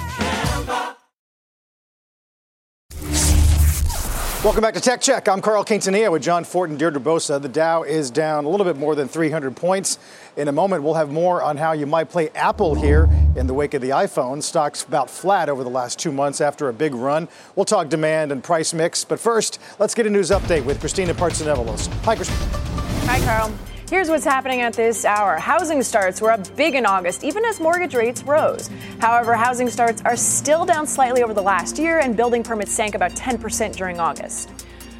[4.43, 5.29] Welcome back to Tech Check.
[5.29, 7.39] I'm Carl Quintanilla with John Fortt and Deirdre Bosa.
[7.39, 9.99] The Dow is down a little bit more than 300 points.
[10.35, 13.53] In a moment, we'll have more on how you might play Apple here in the
[13.53, 14.41] wake of the iPhone.
[14.41, 17.27] Stocks about flat over the last two months after a big run.
[17.55, 19.05] We'll talk demand and price mix.
[19.05, 21.85] But first, let's get a news update with Kristina Partsinevelos.
[22.03, 23.05] Hi, Kristina.
[23.05, 23.70] Hi, Carl.
[23.91, 25.35] Here's what's happening at this hour.
[25.35, 28.69] Housing starts were up big in August, even as mortgage rates rose.
[28.99, 32.95] However, housing starts are still down slightly over the last year, and building permits sank
[32.95, 34.49] about 10% during August.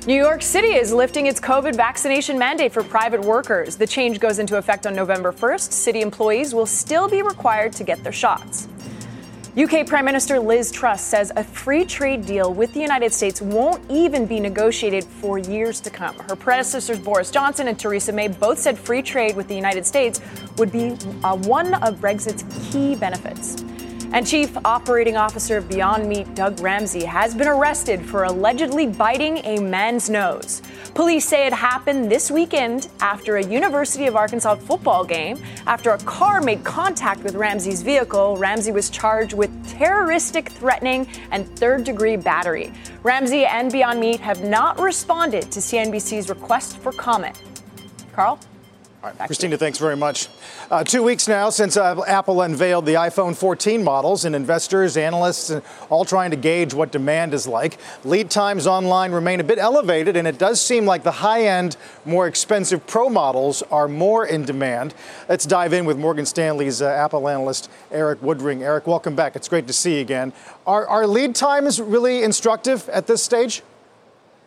[0.08, 3.78] New York City is lifting its COVID vaccination mandate for private workers.
[3.78, 5.72] The change goes into effect on November 1st.
[5.72, 8.68] City employees will still be required to get their shots.
[9.58, 13.84] UK Prime Minister Liz Truss says a free trade deal with the United States won't
[13.92, 16.18] even be negotiated for years to come.
[16.20, 20.22] Her predecessors Boris Johnson and Theresa May both said free trade with the United States
[20.56, 23.62] would be uh, one of Brexit's key benefits.
[24.14, 29.38] And Chief Operating Officer of Beyond Meat, Doug Ramsey, has been arrested for allegedly biting
[29.46, 30.62] a man's nose.
[30.94, 35.42] Police say it happened this weekend after a University of Arkansas football game.
[35.66, 41.48] After a car made contact with Ramsey's vehicle, Ramsey was charged with terroristic threatening and
[41.58, 42.74] third degree battery.
[43.04, 47.42] Ramsey and Beyond Meat have not responded to CNBC's request for comment.
[48.12, 48.38] Carl?
[49.04, 50.28] All right, Kristina, thanks very much.
[50.70, 55.50] Uh, two weeks now since uh, Apple unveiled the iPhone 14 models, and investors, analysts,
[55.50, 57.80] and all trying to gauge what demand is like.
[58.04, 61.78] Lead times online remain a bit elevated, and it does seem like the high end,
[62.06, 64.94] more expensive Pro models are more in demand.
[65.28, 68.62] Let's dive in with Morgan Stanley's uh, Apple analyst, Erik Woodring.
[68.62, 69.36] Erik, welcome back.
[69.36, 70.32] It's great to see you again.
[70.68, 73.64] Are, are lead times really instructive at this stage?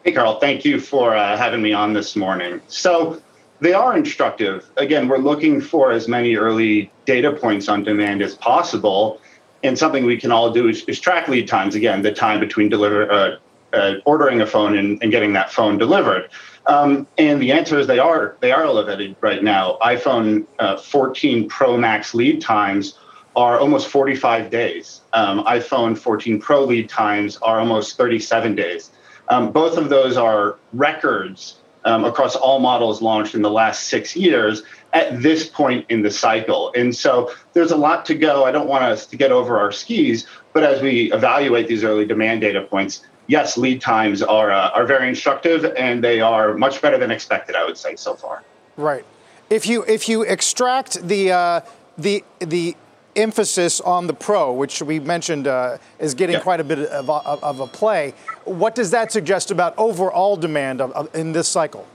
[0.05, 0.39] Hey, Carl.
[0.39, 2.61] Thank you for uh, having me on this morning.
[2.69, 3.21] So,
[3.65, 4.71] they are instructive.
[4.77, 9.23] Again, we're looking for as many early data points on demand as possible.
[9.63, 11.75] And something we can all do is, is track lead times.
[11.75, 13.37] Again, the time between deliver, uh,
[13.73, 16.29] uh, ordering a phone and, and, getting that phone delivered.
[16.67, 19.79] Um, and the answer is they are they are elevated right now.
[19.81, 22.99] iPhone uh, 14 Pro Max lead times
[23.35, 25.01] are almost 45 days.
[25.15, 28.91] Um, iPhone 14 Pro lead times are almost 37 days.
[29.29, 34.17] Um, both of those are records um, across all models launched in the last six
[34.17, 36.73] years at this point in the cycle.
[36.77, 38.45] And so there's a lot to go.
[38.45, 42.07] I don't want us to get over our skis, but as we evaluate these early
[42.07, 46.81] demand data points, yes, lead times are uh, are very instructive and they are much
[46.81, 47.57] better than expected.
[47.57, 48.43] I would say so far.
[48.77, 49.05] Right.
[49.51, 51.61] If you if you extract the uh,
[51.99, 52.77] the the
[53.17, 56.43] emphasis on the pro, which we mentioned uh, is getting yeah.
[56.43, 58.15] quite a bit of, of, of, a play.
[58.45, 61.87] What does that suggest about overall demand of, in this cycle?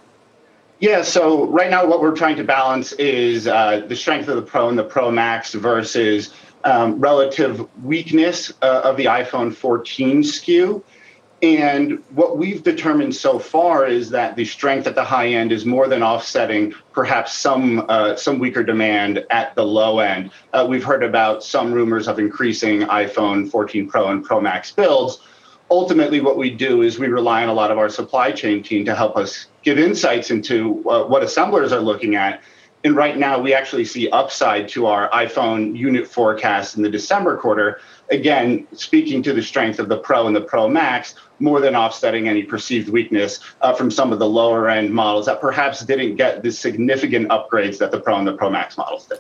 [0.80, 4.42] Yeah, so right now what we're trying to balance is uh, the strength of the
[4.42, 10.82] Pro and the Pro Max versus um, relative weakness uh, of the iPhone 14 SKU.
[11.42, 15.66] And what we've determined so far is that the strength at the high end is
[15.66, 20.32] more than offsetting perhaps some uh, some weaker demand at the low end.
[20.52, 25.22] Uh, we've heard about some rumors of increasing iPhone 14 Pro and Pro Max builds.
[25.72, 28.84] Ultimately, what we do is we rely on a lot of our supply chain team
[28.86, 32.42] to help us give insights into uh, what assemblers are looking at.
[32.84, 37.38] And right now, we actually see upside to our iPhone unit forecast in the December
[37.38, 41.76] quarter again, speaking to the strength of the Pro and the Pro Max, more than
[41.76, 46.16] offsetting any perceived weakness uh, from some of the lower end models that perhaps didn't
[46.16, 49.20] get the significant upgrades that the Pro and the Pro Max models did.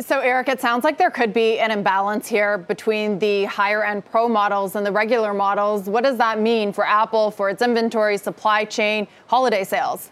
[0.00, 4.04] So, Erik, it sounds like there could be an imbalance here between the higher end
[4.06, 5.88] Pro models and the regular models.
[5.88, 10.10] What does that mean for Apple, for its inventory, supply chain, holiday sales?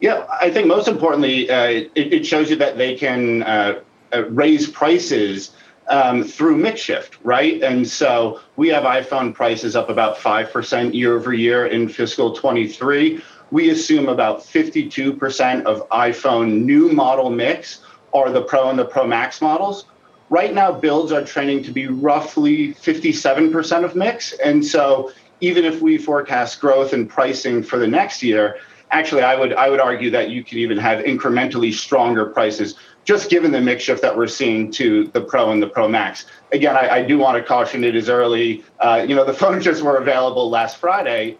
[0.00, 3.80] Yeah, I think most importantly, uh, it, it, shows you that they can uh,
[4.12, 5.52] uh raise prices
[5.92, 7.62] um, through mix shift, right?
[7.62, 13.22] And so we have iPhone prices up about 5% year over year in fiscal 23.
[13.50, 17.80] We assume about 52% of iPhone new model mix
[18.14, 19.84] are the Pro and the Pro Max models.
[20.30, 24.32] Right now, builds are trending to be roughly 57% of mix.
[24.32, 28.56] And so even if we forecast growth in pricing for the next year,
[28.92, 33.30] actually I would I would argue that you could even have incrementally stronger prices just
[33.30, 36.26] given the mix shift that we're seeing to the Pro and the Pro Max.
[36.52, 38.64] Again, I, I do want to caution it is early.
[38.80, 41.38] Uh, you know, the phones just were available last Friday.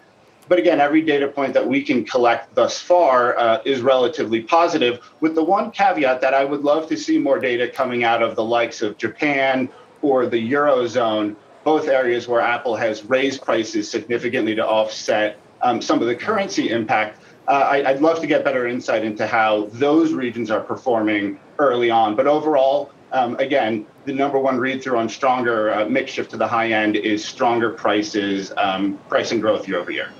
[0.48, 5.00] But again, every data point that we can collect thus far uh, is relatively positive,
[5.20, 8.34] with the one caveat that I would love to see more data coming out of
[8.34, 9.68] the likes of Japan
[10.02, 16.00] or the Eurozone, both areas where Apple has raised prices significantly to offset um, some
[16.02, 20.50] of the currency impact I, would love to get better insight into how those regions
[20.50, 22.14] are performing early on.
[22.16, 26.36] But overall, um, again, the number one read through on stronger uh, mix shift to
[26.36, 30.10] the high end is stronger prices, um, pricing growth year over year.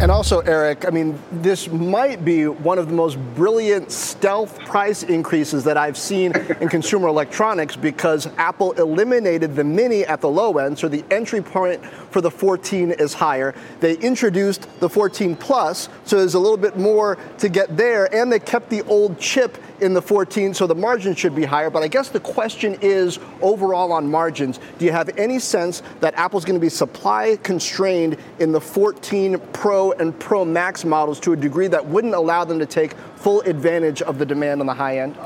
[0.00, 5.04] And also, Erik, I mean, this might be one of the most brilliant stealth price
[5.04, 10.58] increases that I've seen in consumer electronics because Apple eliminated the mini at the low
[10.58, 13.54] end, so the entry point for the 14 is higher.
[13.78, 18.32] They introduced the 14 Plus, so there's a little bit more to get there, and
[18.32, 21.70] they kept the old chip in the 14, so the margin should be higher.
[21.70, 26.14] But I guess the question is overall on margins, do you have any sense that
[26.14, 31.32] Apple's going to be supply constrained in the 14 Pro and Pro Max models to
[31.32, 34.74] a degree that wouldn't allow them to take full advantage of the demand on the
[34.74, 35.16] high end?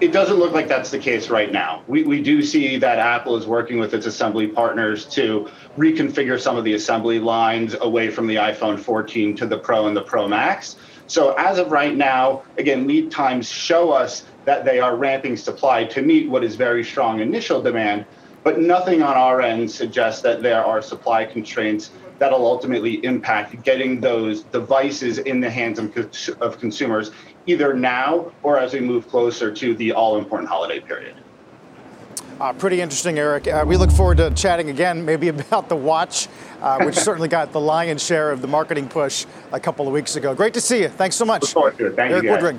[0.00, 1.82] it doesn't look like that's the case right now.
[1.88, 6.56] We, we do see that Apple is working with its assembly partners to reconfigure some
[6.56, 10.28] of the assembly lines away from the iPhone 14 to the Pro and the Pro
[10.28, 10.76] Max.
[11.08, 15.84] So as of right now, again, lead times show us that they are ramping supply
[15.84, 18.04] to meet what is very strong initial demand,
[18.44, 24.00] but nothing on our end suggests that there are supply constraints that'll ultimately impact getting
[24.00, 27.10] those devices in the hands of, consumers
[27.46, 31.14] either now or as we move closer to the all important holiday period.
[32.40, 33.48] Uh, pretty interesting, Erik.
[33.48, 36.28] Uh, we look forward to chatting again, maybe about the watch,
[36.60, 40.16] uh, which certainly got the lion's share of the marketing push a couple of weeks
[40.16, 40.34] ago.
[40.34, 40.88] Great to see you.
[40.88, 41.42] Thanks so much.
[41.42, 41.96] Look forward to it.
[41.96, 42.30] Thank Erik you.
[42.30, 42.58] Woodring.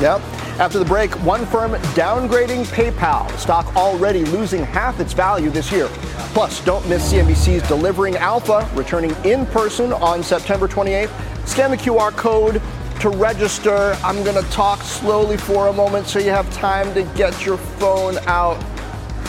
[0.00, 0.20] Yep.
[0.60, 3.30] After the break, one firm downgrading PayPal.
[3.38, 5.88] Stock already losing half its value this year.
[6.34, 11.10] Plus, don't miss CNBC's Delivering Alpha, returning in person on September 28th.
[11.46, 12.62] Scan the QR code
[13.02, 13.98] to register.
[14.04, 17.56] I'm going to talk slowly for a moment so you have time to get your
[17.56, 18.64] phone out.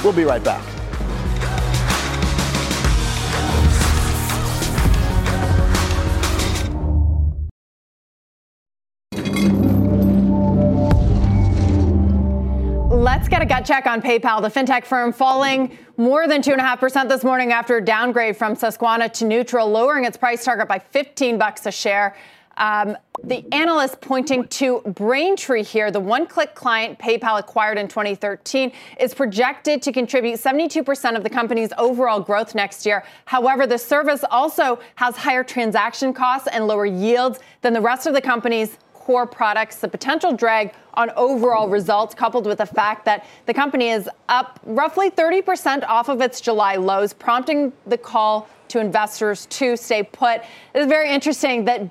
[0.04, 0.64] We'll be right back.
[12.92, 14.44] Let's get a gut check on PayPal.
[14.44, 19.26] The fintech firm falling more than 2.5% this morning after a downgrade from Susquehanna to
[19.26, 22.16] neutral, lowering its price target by 15 bucks a share.
[22.58, 28.72] Um, the analyst pointing to Braintree here, the one click client PayPal acquired in 2013,
[29.00, 33.04] is projected to contribute 72% of the company's overall growth next year.
[33.26, 38.14] However, the service also has higher transaction costs and lower yields than the rest of
[38.14, 43.26] the company's core products, the potential drag on overall results, coupled with the fact that
[43.48, 48.80] the company is up roughly 30% off of its July lows, prompting the call to
[48.80, 50.42] investors to stay put.
[50.74, 51.90] It is very interesting that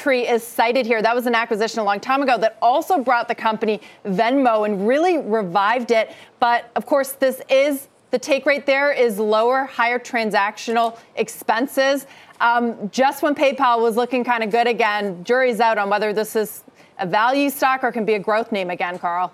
[0.00, 1.02] Braintree is cited here.
[1.02, 4.86] That was an acquisition a long time ago that also brought the company Venmo and
[4.86, 6.10] really revived it.
[6.38, 12.06] But of course, this is the take rate there is lower, higher transactional expenses.
[12.40, 16.34] Um, just when PayPal was looking kind of good again, jury's out on whether this
[16.34, 16.64] is
[16.98, 19.32] a value stock or can be a growth name again, Carl.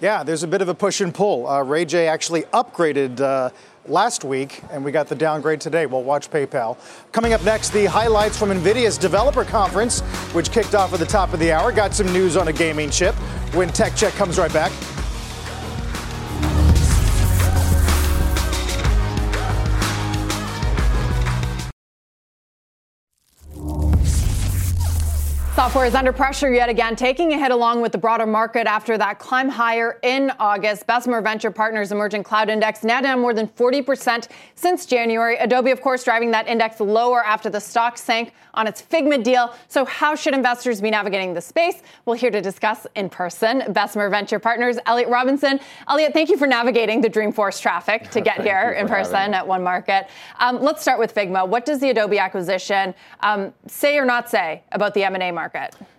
[0.00, 1.48] Yeah, there's a bit of a push and pull.
[1.48, 3.50] Uh, Ray J actually upgraded uh,
[3.86, 5.86] last week, and we got the downgrade today.
[5.86, 6.76] We'll watch PayPal.
[7.12, 10.00] Coming up next, the highlights from NVIDIA's developer conference,
[10.34, 11.72] which kicked off at the top of the hour.
[11.72, 13.14] Got some news on a gaming chip.
[13.54, 14.72] When Tech Check comes right back.
[25.62, 28.98] Software is under pressure yet again, taking a hit along with the broader market after
[28.98, 30.88] that climb higher in August.
[30.88, 35.36] Bessemer Venture Partners Emerging Cloud Index now down more than 40% since January.
[35.36, 39.54] Adobe, of course, driving that index lower after the stock sank on its Figma deal.
[39.68, 41.80] So, how should investors be navigating the space?
[42.06, 43.72] We're here to discuss in person.
[43.72, 45.60] Bessemer Venture Partners, Elliott Robinson.
[45.88, 49.62] Elliott, thank you for navigating the Dreamforce traffic to get here in person at One
[49.62, 50.08] Market.
[50.40, 51.46] Um, let's start with Figma.
[51.46, 55.51] What does the Adobe acquisition um, say or not say about the M&A market?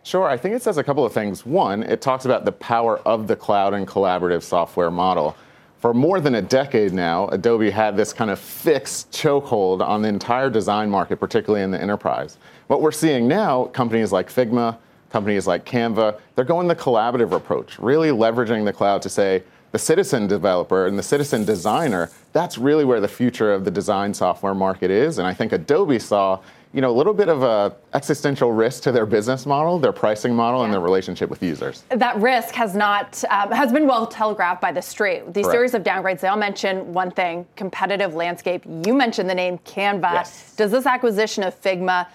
[0.03, 0.27] Sure.
[0.27, 1.45] I think it says a couple of things.
[1.45, 5.35] One, it talks about the power of the cloud and collaborative software model.
[5.79, 10.07] For more than a decade now, Adobe had this kind of fixed chokehold on the
[10.07, 12.37] entire design market, particularly in the enterprise.
[12.67, 14.77] What we're seeing now, companies like Figma,
[15.09, 19.43] companies like Canva, they're going the collaborative approach, really leveraging the cloud to say,
[19.73, 24.13] the citizen developer and the citizen designer, that's really where the future of the design
[24.13, 25.17] software market is.
[25.17, 26.39] And I think Adobe saw
[26.73, 30.35] you know, a little bit of a existential risk to their business model, their pricing
[30.35, 30.65] model, yeah.
[30.65, 31.83] and their relationship with users.
[31.89, 35.33] That risk has not um, has been well telegraphed by the street.
[35.33, 35.55] These Correct.
[35.55, 38.63] series of downgrades, they all mention one thing: competitive landscape.
[38.85, 40.13] You mentioned the name Canva.
[40.13, 40.55] Yes.
[40.55, 42.07] Does this acquisition of Figma?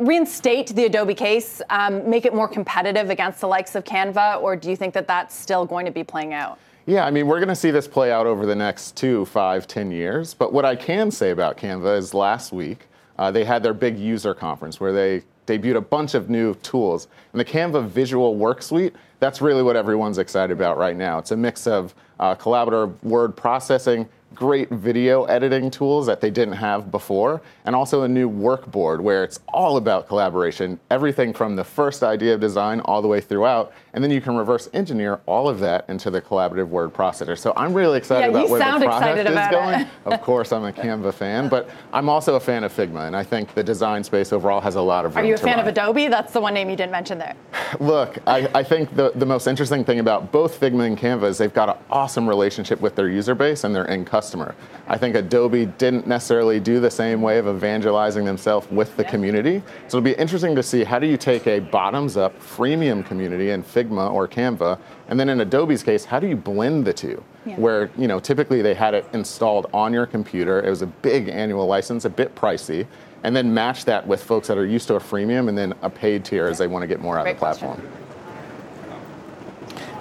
[0.00, 4.56] reinstate the Adobe case, um, make it more competitive against the likes of Canva, or
[4.56, 6.58] do you think that that's still going to be playing out?
[6.86, 9.68] Yeah, I mean, we're going to see this play out over the next two, five,
[9.68, 10.32] ten years.
[10.32, 12.87] But what I can say about Canva is last week,
[13.18, 17.08] uh, they had their big user conference where they debuted a bunch of new tools.
[17.32, 21.18] And the Canva Visual Work Suite, that's really what everyone's excited about right now.
[21.18, 26.54] It's a mix of uh, collaborative word processing, great video editing tools that they didn't
[26.54, 31.64] have before, and also a new workboard where it's all about collaboration, everything from the
[31.64, 35.48] first idea of design all the way throughout, and then you can reverse engineer all
[35.48, 37.38] of that into the collaborative word processor.
[37.38, 39.80] So I'm really excited yeah, about where the product is going.
[39.80, 39.88] It.
[40.06, 43.22] of course, I'm a Canva fan, but I'm also a fan of Figma, and I
[43.22, 45.16] think the design space overall has a lot of.
[45.16, 45.60] Room Are you a fan run.
[45.60, 46.08] of Adobe?
[46.08, 47.34] That's the one name you didn't mention there.
[47.80, 51.38] Look, I, I think the, the most interesting thing about both Figma and Canva is
[51.38, 54.54] they've got an awesome relationship with their user base and their end customer.
[54.86, 59.62] I think Adobe didn't necessarily do the same way of evangelizing themselves with the community.
[59.88, 63.50] So it'll be interesting to see how do you take a bottoms up freemium community
[63.50, 67.22] in Figma or Canva, and then in Adobe's case, how do you blend the two?
[67.44, 67.56] Yeah.
[67.56, 70.60] Where you know typically they had it installed on your computer.
[70.62, 72.86] It was a big annual license, a bit pricey,
[73.22, 75.90] and then match that with folks that are used to a freemium and then a
[75.90, 77.80] paid tier as they want to get more out Great of the platform.
[77.80, 78.07] Question.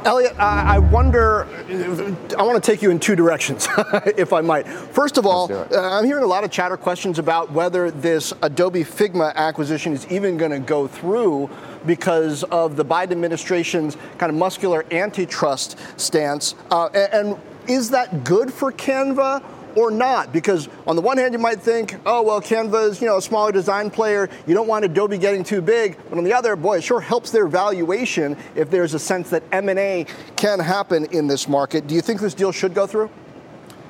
[0.08, 1.46] Elliott, I wonder,
[2.40, 3.68] I want to take you in two directions,
[4.18, 4.66] if I might.
[4.66, 8.86] First of all, uh, I'm hearing a lot of chatter questions about whether this Adobe
[8.86, 11.50] Figma acquisition is even going to go through
[11.86, 16.56] because of the Biden administration's kind of muscular antitrust stance.
[16.72, 17.38] Uh, and
[17.68, 19.44] is that good for Canva?
[19.78, 20.34] Or not?
[20.34, 23.22] Because on the one hand, you might think, oh, well, Canva is, you know, a
[23.22, 24.28] smaller design player.
[24.48, 25.98] You don't want Adobe getting too big.
[26.10, 29.44] But on the other, boy, it sure helps their valuation if there's a sense that
[29.52, 31.86] M&A can happen in this market.
[31.86, 33.12] Do you think this deal should go through?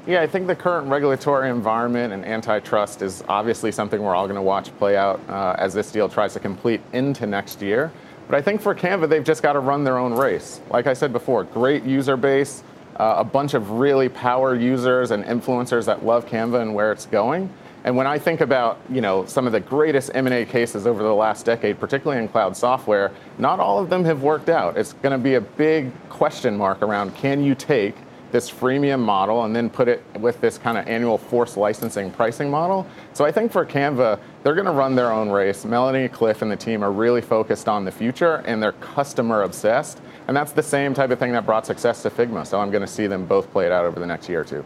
[0.06, 4.36] Yeah, I think the current regulatory environment and antitrust is obviously something we're all going
[4.36, 7.92] to watch play out uh, as this deal tries to complete into next year.
[8.28, 10.60] But I think for Canva, they've just got to run their own race.
[10.70, 12.64] Like I said before, great user base,
[12.98, 17.06] uh, a bunch of really power users and influencers that love Canva and where it's
[17.06, 17.50] going.
[17.84, 21.14] And when I think about, you know, some of the greatest M&A cases over the
[21.14, 24.78] last decade, particularly in cloud software, not all of them have worked out.
[24.78, 27.96] It's going to be a big question mark around can you take
[28.32, 32.50] this freemium model and then put it with this kind of annual force licensing pricing
[32.50, 32.86] model.
[33.14, 35.64] So I think for Canva, they're going to run their own race.
[35.64, 40.02] Melanie Cliff and the team are really focused on the future and they're customer obsessed.
[40.28, 42.46] And that's the same type of thing that brought success to Figma.
[42.46, 44.44] So I'm going to see them both play it out over the next year or
[44.44, 44.64] two.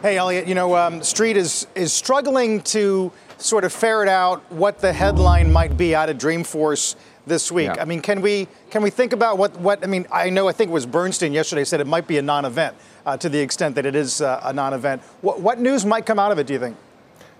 [0.00, 4.78] Hey, Elliott, you know, um, Street is, is struggling to sort of ferret out what
[4.78, 6.96] the headline might be out of Dreamforce
[7.26, 7.66] this week.
[7.66, 7.82] Yeah.
[7.82, 10.06] I mean, can we can we think about what what I mean?
[10.10, 12.74] I know I think it was Bernstein yesterday said it might be a non-event
[13.04, 15.02] uh, to the extent that it is uh, a non-event.
[15.20, 16.46] What, what news might come out of it?
[16.46, 16.76] Do you think?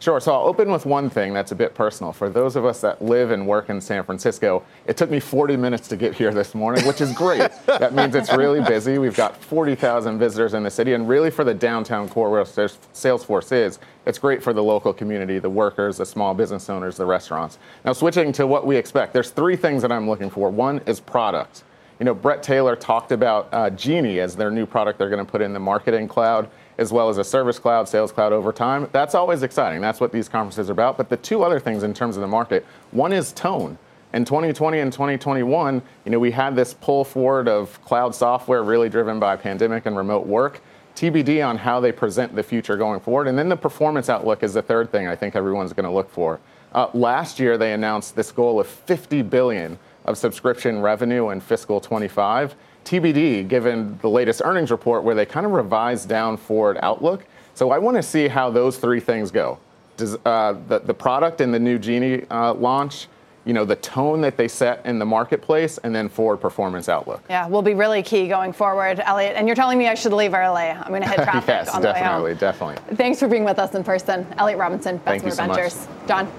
[0.01, 0.21] Sure.
[0.21, 2.13] So I'll open with one thing that's a bit personal.
[2.13, 5.57] For those of us that live and work in San Francisco, it took me 40
[5.57, 7.51] minutes to get here this morning, which is great.
[7.67, 8.99] that means it's really busy.
[8.99, 13.51] We've got 40,000 visitors in the city, and really for the downtown core where Salesforce
[13.51, 17.59] is, it's great for the local community, the workers, the small business owners, the restaurants.
[17.85, 20.49] Now, switching to what we expect, there's three things that I'm looking for.
[20.49, 21.65] One is product.
[21.99, 25.31] You know, Bret Taylor talked about uh, Genie as their new product they're going to
[25.31, 26.49] put in the marketing cloud
[26.79, 28.89] as well as a service cloud, sales cloud over time.
[28.93, 29.81] That's always exciting.
[29.81, 30.97] That's what these conferences are about.
[30.97, 33.79] But the two other things in terms of the market, one is tone.
[34.15, 38.89] In 2020 and 2021, you know, we had this pull forward of cloud software really
[38.89, 40.63] driven by pandemic and remote work.
[40.95, 43.29] TBD on how they present the future going forward.
[43.29, 46.11] And then the performance outlook is the third thing I think everyone's going to look
[46.11, 46.41] for.
[46.73, 51.81] Uh, last year, they announced this goal of 50 billion of subscription revenue in fiscal
[51.81, 52.55] 25.
[52.89, 57.27] TBD, given the latest earnings report where they kind of revised down forward outlook.
[57.55, 59.59] So I want to see how those three things go.
[59.99, 63.09] Does, uh, the, the product and the new Genie uh, launch,
[63.45, 67.23] you know, the tone that they set in the marketplace, and then forward performance outlook.
[67.29, 69.37] Yeah, will be really key going forward, Elliott.
[69.37, 70.63] And you're telling me I should leave early.
[70.63, 72.25] I'm going to hit traffic yes, on the way home.
[72.25, 72.97] Definitely, definitely.
[72.97, 74.27] Thanks for being with us in person.
[74.39, 75.87] Elliott Robinson, Bessemer so Ventures.
[75.89, 76.09] Much.
[76.09, 76.33] John.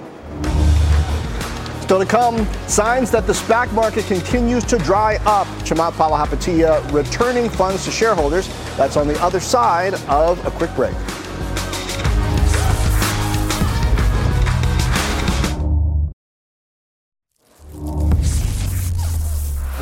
[1.90, 5.48] Still to come, signs that the SPAC market continues to dry up.
[5.66, 8.48] Chamath Palihapitiya returning funds to shareholders.
[8.78, 10.94] That's on the other side of a quick break.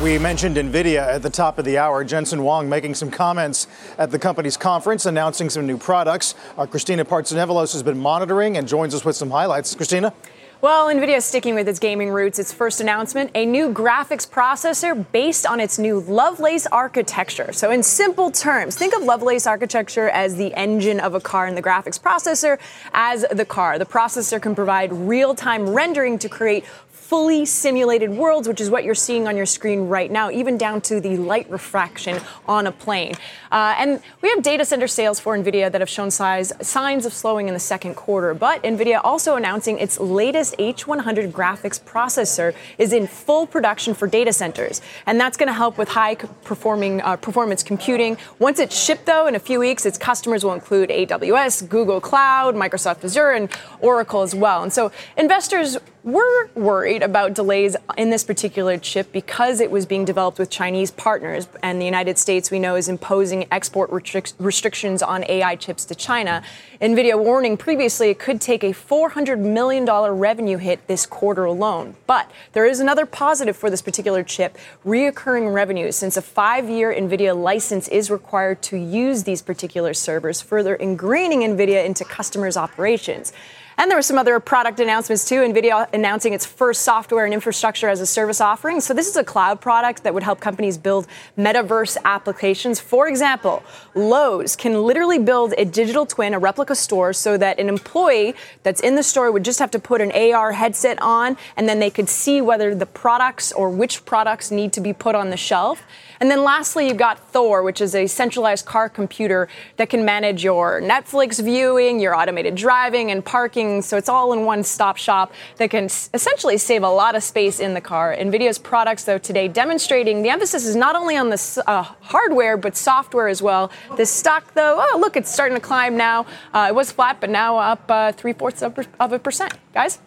[0.02, 2.04] We mentioned NVIDIA at the top of the hour.
[2.04, 3.66] Jensen Huang making some comments
[3.98, 6.34] at the company's conference, announcing some new products.
[6.56, 9.74] Our Kristina Partsinevelos has been monitoring and joins us with some highlights.
[9.74, 10.14] Kristina?
[10.60, 12.40] Well, NVIDIA is sticking with its gaming roots.
[12.40, 17.52] Its first announcement a new graphics processor based on its new Lovelace architecture.
[17.52, 21.56] So, in simple terms, think of Lovelace architecture as the engine of a car and
[21.56, 22.58] the graphics processor
[22.92, 23.78] as the car.
[23.78, 26.64] The processor can provide real time rendering to create
[27.08, 30.78] fully simulated worlds, which is what you're seeing on your screen right now, even down
[30.78, 33.14] to the light refraction on a plane.
[33.50, 37.14] Uh, and we have data center sales for NVIDIA that have shown size, signs of
[37.14, 38.34] slowing in the second quarter.
[38.34, 44.34] But NVIDIA also announcing its latest H100 graphics processor is in full production for data
[44.34, 44.82] centers.
[45.06, 48.18] And that's going to help with high performing uh, performance computing.
[48.38, 52.54] Once it's shipped, though, in a few weeks, its customers will include AWS, Google Cloud,
[52.54, 53.48] Microsoft Azure, and
[53.80, 54.62] Oracle as well.
[54.62, 60.04] And so investors were worried about delays in this particular chip because it was being
[60.04, 61.48] developed with Chinese partners.
[61.62, 65.94] And the United States, we know, is imposing export restric- restrictions on AI chips to
[65.94, 66.42] China.
[66.80, 71.96] NVIDIA warning previously it could take a $400 million revenue revenue hit this quarter alone.
[72.06, 76.94] But there is another positive for this particular chip reoccurring revenue, since a five year
[76.94, 83.32] NVIDIA license is required to use these particular servers, further ingraining NVIDIA into customers' operations.
[83.80, 85.36] And there were some other product announcements too.
[85.36, 88.80] NVIDIA announcing its first software and infrastructure as a service offering.
[88.80, 91.06] So this is a cloud product that would help companies build
[91.38, 92.80] metaverse applications.
[92.80, 93.62] For example,
[93.94, 98.80] Lowe's can literally build a digital twin, a replica store, so that an employee that's
[98.80, 101.90] in the store would just have to put an AR headset on and then they
[101.90, 105.84] could see whether the products or which products need to be put on the shelf.
[106.20, 110.42] And then lastly, you've got Thor, which is a centralized car computer that can manage
[110.42, 113.82] your Netflix viewing, your automated driving, and parking.
[113.82, 117.60] So it's all in one stop shop that can essentially save a lot of space
[117.60, 118.16] in the car.
[118.16, 122.76] NVIDIA's products, though, today demonstrating the emphasis is not only on the uh, hardware, but
[122.76, 123.70] software as well.
[123.96, 126.26] The stock, though, oh, look, it's starting to climb now.
[126.52, 129.54] Uh, it was flat, but now up uh, three fourths of, of a percent.
[129.72, 129.98] Guys?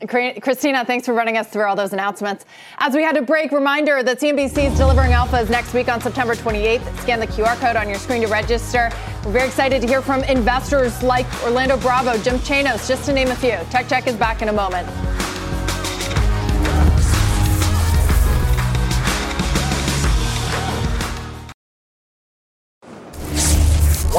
[0.00, 2.46] Kristina, thanks for running us through all those announcements.
[2.78, 6.34] As we had a break, reminder that CNBC is delivering alphas next week on September
[6.34, 7.00] 28th.
[7.00, 8.90] Scan the QR code on your screen to register.
[9.24, 13.28] We're very excited to hear from investors like Orlando Bravo, Jim Chanos, just to name
[13.28, 13.58] a few.
[13.70, 14.88] Tech Check is back in a moment.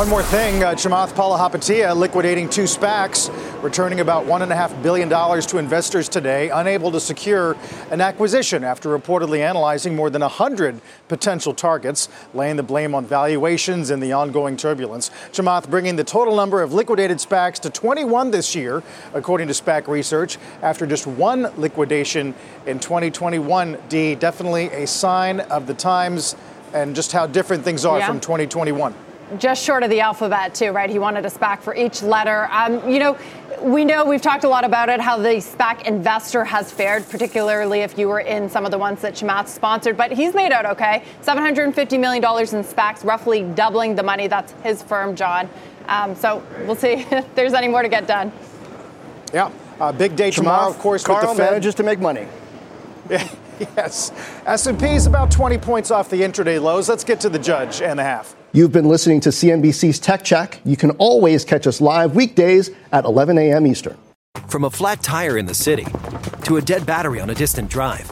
[0.01, 3.29] One more thing, uh, Chamath Palihapitiya liquidating two SPACs,
[3.61, 7.55] returning about $1.5 billion to investors today, unable to secure
[7.91, 13.91] an acquisition after reportedly analyzing more than 100 potential targets, laying the blame on valuations
[13.91, 15.11] and the ongoing turbulence.
[15.33, 18.81] Chamath bringing the total number of liquidated SPACs to 21 this year,
[19.13, 22.33] according to SPAC research, after just one liquidation
[22.65, 23.77] in 2021.
[23.87, 26.35] D, definitely a sign of the times
[26.73, 28.07] and just how different things are yeah.
[28.07, 28.95] from 2021
[29.37, 30.89] just short of the alphabet, too, right?
[30.89, 32.47] He wanted a SPAC for each letter.
[32.51, 33.17] Um, you know,
[33.61, 37.79] we know we've talked a lot about it, how the SPAC investor has fared, particularly
[37.81, 39.97] if you were in some of the ones that Chamath sponsored.
[39.97, 41.03] But he's made out okay.
[41.23, 44.27] $750 million in SPACs, roughly doubling the money.
[44.27, 45.49] That's his firm, John.
[45.87, 48.31] Um, so we'll see if there's any more to get done.
[49.33, 49.51] Yeah.
[49.79, 51.51] Uh, big day tomorrow, of course, Carl with the Fed.
[51.51, 52.27] manages to make money.
[53.09, 53.27] Yeah.
[53.77, 54.11] Yes.
[54.47, 56.89] S&P is about 20 points off the intraday lows.
[56.89, 58.35] Let's get to the judge and a half.
[58.53, 60.59] You've been listening to CNBC's Tech Check.
[60.65, 63.65] You can always catch us live weekdays at 11 a.m.
[63.65, 63.97] Eastern.
[64.49, 65.87] From a flat tire in the city
[66.43, 68.11] to a dead battery on a distant drive,